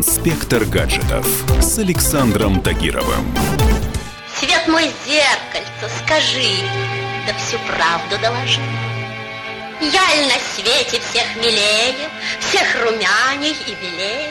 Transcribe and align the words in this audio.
Инспектор 0.00 0.64
гаджетов 0.64 1.26
с 1.60 1.78
Александром 1.78 2.62
Тагировым. 2.62 3.36
Свет 4.34 4.66
мой 4.66 4.84
зеркальце, 5.04 5.94
скажи, 6.02 6.56
да 7.26 7.34
всю 7.34 7.58
правду 7.68 8.16
доложи. 8.22 8.62
Я 9.82 10.00
ль 10.00 10.26
на 10.26 10.40
свете 10.54 11.02
всех 11.02 11.36
милее, 11.36 12.08
всех 12.38 12.82
румяней 12.82 13.54
и 13.66 13.74
белее? 13.74 14.30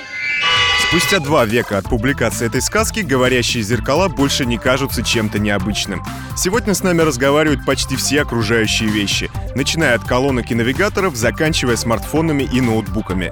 Спустя 0.88 1.20
два 1.20 1.46
века 1.46 1.78
от 1.78 1.86
публикации 1.86 2.48
этой 2.48 2.64
сказки 2.64 3.02
говорящие 3.02 3.62
зеркала 3.62 4.08
больше 4.08 4.48
не 4.48 4.58
кажутся 4.58 5.04
чем-то 5.04 5.38
необычным. 5.38 6.04
Сегодня 6.36 6.74
с 6.74 6.82
нами 6.82 7.04
разговаривают 7.04 7.64
почти 7.64 7.96
все 7.96 8.24
окружающие 8.24 8.90
вещи, 8.90 9.30
начиная 9.54 9.94
от 9.94 10.04
колонок 10.04 10.50
и 10.50 10.56
навигаторов, 10.56 11.16
заканчивая 11.16 11.76
смартфонами 11.76 12.42
и 12.42 12.60
ноутбуками. 12.60 13.32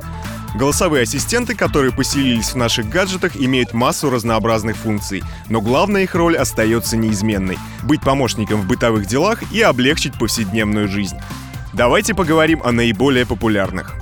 Голосовые 0.56 1.04
ассистенты, 1.04 1.56
которые 1.56 1.92
поселились 1.92 2.52
в 2.52 2.56
наших 2.56 2.90
гаджетах, 2.90 3.36
имеют 3.36 3.74
массу 3.74 4.10
разнообразных 4.10 4.78
функций, 4.78 5.24
но 5.50 5.62
главная 5.62 6.04
их 6.04 6.16
роль 6.16 6.38
остается 6.38 6.98
неизменной— 6.98 7.58
быть 7.84 8.02
помощником 8.02 8.62
в 8.62 8.68
бытовых 8.68 9.06
делах 9.06 9.40
и 9.52 9.62
облегчить 9.62 10.18
повседневную 10.18 10.88
жизнь. 10.88 11.18
Давайте 11.74 12.16
поговорим 12.16 12.62
о 12.64 12.72
наиболее 12.72 13.26
популярных. 13.26 13.96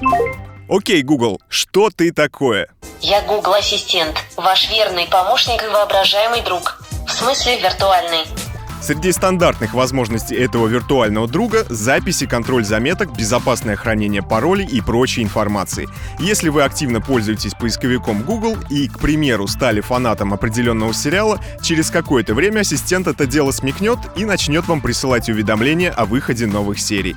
Окей, 0.70 1.04
Google, 1.04 1.42
что 1.50 1.90
ты 1.90 2.12
такое? 2.12 2.70
Я 3.02 3.22
Google 3.22 3.54
Ассистент, 3.54 4.16
ваш 4.38 4.70
верный 4.70 5.08
помощник 5.08 5.62
и 5.62 5.68
воображаемый 5.68 6.42
друг. 6.42 6.82
В 7.08 7.12
смысле 7.12 7.60
виртуальный. 7.60 8.26
Среди 8.86 9.12
стандартных 9.14 9.74
возможностей 9.74 10.36
этого 10.36 10.68
виртуального 10.68 11.28
друга— 11.28 11.66
записи, 11.70 12.28
контроль 12.28 12.64
заметок, 12.64 13.18
безопасное 13.18 13.76
хранение 13.76 14.22
паролей 14.22 14.68
и 14.68 14.80
прочей 14.80 15.24
информации. 15.24 15.90
Если 16.20 16.50
вы 16.50 16.62
активно 16.62 17.02
пользуетесь 17.02 17.56
поисковиком 17.56 18.22
Google 18.22 18.58
и, 18.70 18.88
к 18.88 19.00
примеру, 19.00 19.48
стали 19.48 19.82
фанатом 19.82 20.36
определенного 20.36 20.94
сериала, 20.94 21.40
через 21.64 21.90
какое-то 21.90 22.36
время 22.36 22.60
ассистент 22.60 23.08
это 23.08 23.26
дело 23.26 23.50
смекнет 23.50 23.98
и 24.16 24.24
начнет 24.24 24.68
вам 24.68 24.82
присылать 24.82 25.30
уведомления 25.30 25.90
о 25.90 26.06
выходе 26.06 26.46
новых 26.46 26.80
серий. 26.80 27.16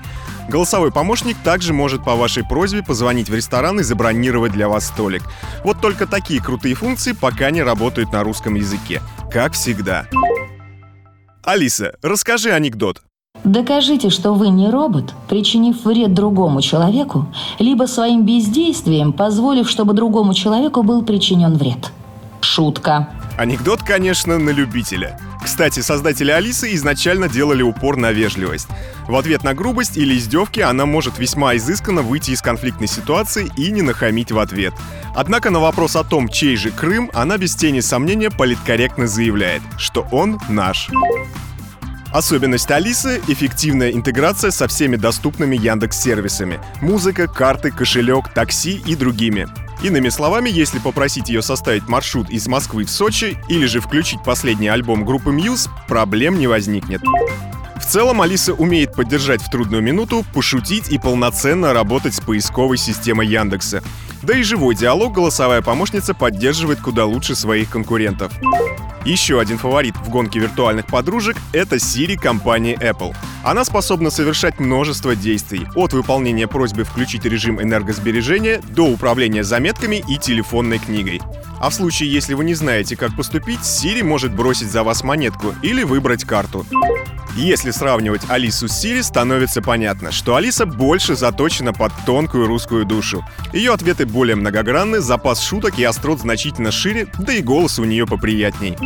Голосовой 0.48 0.91
помощник 0.91 1.37
также 1.45 1.75
может 1.75 2.03
по 2.03 2.14
вашей 2.14 2.45
просьбе 2.45 2.83
позвонить 2.83 3.29
в 3.29 3.35
ресторан 3.35 3.79
и 3.79 3.83
забронировать 3.83 4.53
для 4.53 4.70
вас 4.70 4.87
столик. 4.87 5.23
Вот 5.64 5.83
только 5.83 6.07
такие 6.07 6.42
крутые 6.42 6.75
функции 6.75 7.12
пока 7.12 7.51
не 7.51 7.62
работают 7.62 8.11
на 8.11 8.25
русском 8.25 8.55
языке. 8.55 9.03
Как 9.31 9.53
всегда. 9.53 10.07
Алиса, 11.44 11.94
расскажи 12.03 12.50
анекдот. 12.50 13.03
Докажите, 13.44 14.11
что 14.11 14.34
вы 14.34 14.48
не 14.48 14.69
робот, 14.69 15.14
причинив 15.28 15.84
вред 15.84 16.12
другому 16.12 16.61
человеку, 16.61 17.27
либо 17.58 17.84
своим 17.84 18.27
бездействием 18.27 19.12
позволив, 19.12 19.70
чтобы 19.70 19.95
другому 19.95 20.34
человеку 20.34 20.83
был 20.83 21.05
причинен 21.05 21.55
вред. 21.55 21.92
Шутка. 22.59 23.09
Анекдот, 23.37 23.84
конечно, 23.84 24.37
на 24.37 24.51
любителя. 24.51 25.17
Кстати, 25.45 25.78
создатели 25.78 26.33
Алисы 26.33 26.75
изначально 26.75 27.28
делали 27.28 27.62
упор 27.62 27.97
на 27.97 28.11
вежливость. 28.11 28.67
В 29.06 29.14
ответ 29.14 29.45
на 29.45 29.55
грубость 29.55 29.97
или 29.97 30.19
издевки 30.19 30.59
она 30.59 30.84
может 30.84 31.20
весьма 31.20 31.55
изысканно 31.55 32.03
выйти 32.03 32.33
из 32.33 32.42
конфликтной 32.42 32.89
ситуации 32.89 33.48
и 33.56 33.70
не 33.70 33.83
нахамить 33.83 34.33
в 34.33 34.41
ответ. 34.41 34.75
Однако 35.14 35.51
на 35.51 35.61
вопрос 35.61 35.95
о 35.95 36.03
том, 36.03 36.29
чей 36.29 36.56
же 36.56 36.73
Крым, 36.73 37.12
она 37.14 37.39
без 37.39 37.55
тени 37.55 37.79
сомнения 37.79 38.29
политкорректно 38.29 39.06
заявляет, 39.06 39.62
что 39.79 40.09
он 40.11 40.41
наш. 40.48 40.91
Особенность 42.12 42.73
Алисы— 42.73 43.23
эффективная 43.29 43.92
интеграция 43.92 44.51
со 44.51 44.67
всеми 44.67 44.97
доступными 44.97 45.56
Яндекс-сервисами. 45.56 46.59
Музыка, 46.81 47.29
карты, 47.29 47.70
кошелек, 47.70 48.34
такси 48.34 48.83
и 48.84 48.97
другими. 48.97 49.47
Иными 49.83 50.09
словами, 50.09 50.51
если 50.51 50.81
попросить 50.81 51.29
ее 51.29 51.41
составить 51.41 51.89
маршрут 51.89 52.31
из 52.31 52.48
Москвы 52.48 52.84
в 52.84 52.91
Сочи 52.91 53.39
или 53.48 53.67
же 53.67 53.81
включить 53.81 54.23
последний 54.25 54.69
альбом 54.69 55.05
группы 55.05 55.31
Muse, 55.31 55.69
проблем 55.87 56.39
не 56.39 56.48
возникнет. 56.48 57.01
В 57.77 57.86
целом, 57.86 58.20
Алиса 58.20 58.52
умеет 58.52 58.92
поддержать 58.92 59.41
в 59.41 59.51
трудную 59.51 59.83
минуту, 59.83 60.25
пошутить 60.35 60.91
и 60.91 60.98
полноценно 60.98 61.73
работать 61.73 62.14
с 62.14 62.20
поисковой 62.20 62.77
системой 62.77 63.29
Яндекса. 63.29 63.83
Да 64.23 64.36
и 64.36 64.42
живой 64.42 64.75
диалог 64.75 65.14
голосовая 65.14 65.63
помощница 65.63 66.13
поддерживает 66.13 66.81
куда 66.81 67.05
лучше 67.05 67.36
своих 67.36 67.70
конкурентов. 67.70 68.33
Еще 69.05 69.41
один 69.41 69.58
фаворит 69.58 69.97
в 69.97 70.11
гонке 70.11 70.41
виртуальных 70.41 70.86
подружек— 70.86 71.36
это 71.52 71.77
Siri 71.77 72.17
компании 72.17 72.77
Apple. 72.79 73.14
Она 73.48 73.64
способна 73.64 74.11
совершать 74.11 74.61
множество 74.61 75.17
действий, 75.17 75.67
от 75.75 75.95
выполнения 75.95 76.47
просьбы 76.47 76.85
включить 76.85 77.25
режим 77.25 77.63
энергосбережения 77.63 78.61
до 78.61 78.83
управления 78.83 79.42
заметками 79.42 80.05
и 80.07 80.19
телефонной 80.19 80.79
книгой. 80.79 81.23
А 81.58 81.70
в 81.70 81.75
случае, 81.75 82.13
если 82.13 82.35
вы 82.35 82.45
не 82.45 82.53
знаете, 82.53 82.95
как 82.95 83.17
поступить, 83.17 83.61
Siri 83.61 84.05
может 84.05 84.35
бросить 84.35 84.70
за 84.70 84.83
вас 84.83 85.03
монетку 85.03 85.55
или 85.63 85.83
выбрать 85.83 86.25
карту. 86.25 86.67
Если 87.37 87.70
сравнивать 87.70 88.20
Алису 88.29 88.69
с 88.69 88.73
Сири, 88.73 89.01
становится 89.01 89.63
понятно, 89.63 90.13
что 90.13 90.37
Алиса 90.37 90.67
больше 90.67 91.17
заточена 91.17 91.73
под 91.73 91.92
тонкую 92.05 92.48
русскую 92.48 92.85
душу. 92.85 93.25
Ее 93.55 93.73
ответы 93.73 94.05
более 94.05 94.37
многогранны, 94.37 95.01
запас 95.01 95.41
шуток 95.41 95.79
и 95.79 95.85
острот 95.85 96.20
значительно 96.20 96.70
шире, 96.70 97.07
да 97.19 97.33
и 97.33 97.41
голос 97.41 97.79
у 97.79 97.85
нее 97.85 98.07
поприятней. 98.07 98.77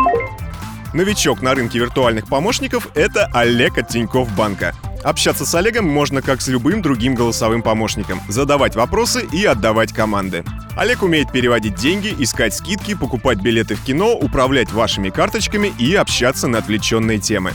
Новичок 0.92 1.40
на 1.40 1.54
рынке 1.54 1.78
виртуальных 1.78 2.26
помощников— 2.26 2.88
это 2.94 3.26
Олег 3.32 3.78
от 3.78 3.88
Тинькофф 3.88 4.30
Банка. 4.36 4.74
Общаться 5.02 5.46
с 5.46 5.54
Олегом 5.54 5.88
можно 5.88 6.20
как 6.20 6.42
с 6.42 6.48
любым 6.48 6.82
другим 6.82 7.14
голосовым 7.14 7.62
помощником, 7.62 8.20
задавать 8.28 8.76
вопросы 8.76 9.26
и 9.32 9.44
отдавать 9.44 9.92
команды. 9.92 10.44
Олег 10.76 11.02
умеет 11.02 11.32
переводить 11.32 11.76
деньги, 11.76 12.14
искать 12.18 12.54
скидки, 12.54 12.94
покупать 12.94 13.38
билеты 13.38 13.74
в 13.74 13.82
кино, 13.82 14.14
управлять 14.14 14.70
вашими 14.70 15.08
карточками 15.08 15.72
и 15.78 15.94
общаться 15.94 16.46
на 16.46 16.58
отвлеченные 16.58 17.18
темы. 17.18 17.52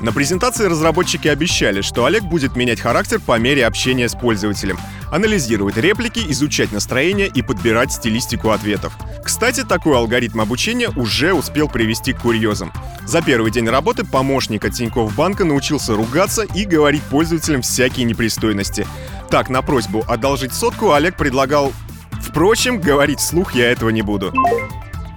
На 0.00 0.12
презентации 0.12 0.66
разработчики 0.66 1.26
обещали, 1.26 1.80
что 1.80 2.04
Олег 2.04 2.22
будет 2.22 2.54
менять 2.54 2.80
характер 2.80 3.20
по 3.24 3.38
мере 3.38 3.66
общения 3.66 4.08
с 4.08 4.14
пользователем, 4.14 4.78
анализировать 5.10 5.76
реплики, 5.76 6.20
изучать 6.28 6.70
настроение 6.70 7.26
и 7.26 7.42
подбирать 7.42 7.92
стилистику 7.92 8.50
ответов. 8.50 8.96
Кстати, 9.24 9.64
такой 9.64 9.96
алгоритм 9.96 10.40
обучения 10.40 10.88
уже 10.90 11.32
успел 11.32 11.68
привести 11.68 12.12
к 12.12 12.20
курьезам. 12.20 12.72
За 13.06 13.22
первый 13.22 13.50
день 13.50 13.68
работы 13.68 14.04
помощник 14.04 14.64
от 14.64 14.74
Тинькофф 14.74 15.14
банка 15.16 15.44
научился 15.44 15.94
ругаться 15.94 16.42
и 16.42 16.64
говорить 16.64 17.02
пользователям 17.02 17.62
всякие 17.62 18.04
непристойности. 18.04 18.86
Так, 19.30 19.48
на 19.48 19.62
просьбу 19.62 20.04
одолжить 20.06 20.52
сотку 20.52 20.92
Олег 20.92 21.16
предлагал 21.16 21.72
Впрочем, 22.20 22.80
говорить 22.80 23.20
вслух 23.20 23.54
я 23.54 23.70
этого 23.72 23.88
не 23.90 24.02
буду. 24.02 24.32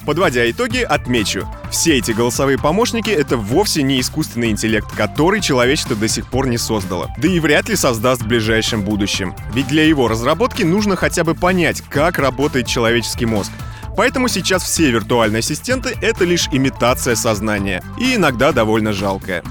Подводя 0.06 0.50
итоги, 0.50 0.80
отмечу, 0.80 1.48
все 1.72 1.98
эти 1.98 2.12
голосовые 2.12 2.58
помощники— 2.58 3.10
это 3.12 3.38
вовсе 3.38 3.82
не 3.82 4.00
искусственный 4.00 4.52
интеллект, 4.52 4.92
который 4.92 5.42
человечество 5.42 5.96
до 5.96 6.08
сих 6.08 6.28
пор 6.28 6.48
не 6.48 6.58
создало. 6.58 7.10
Да 7.18 7.28
и 7.28 7.40
вряд 7.40 7.70
ли 7.70 7.76
создаст 7.76 8.22
в 8.22 8.28
ближайшем 8.28 8.84
будущем. 8.84 9.36
Ведь 9.54 9.68
для 9.68 9.84
его 9.84 10.08
разработки 10.08 10.64
нужно 10.64 10.96
хотя 10.96 11.24
бы 11.24 11.34
понять, 11.34 11.82
как 11.82 12.20
работает 12.20 12.68
человеческий 12.68 13.26
мозг. 13.26 13.52
Поэтому 13.96 14.28
сейчас 14.28 14.64
все 14.64 14.92
виртуальные 14.92 15.40
ассистенты— 15.40 15.98
это 16.02 16.26
лишь 16.26 16.48
имитация 16.52 17.16
сознания. 17.16 17.84
И 18.00 18.16
иногда 18.16 18.52
довольно 18.52 18.94
жалкая. 18.94 19.44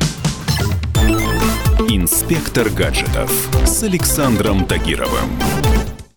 Инспектор 1.88 2.68
гаджетов 2.68 3.30
с 3.66 3.82
Александром 3.82 4.64
Тагировым. 4.66 5.30